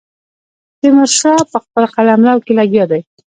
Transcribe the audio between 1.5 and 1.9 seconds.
په خپل